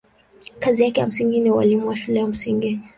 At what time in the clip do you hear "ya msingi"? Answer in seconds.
1.01-1.39, 2.19-2.79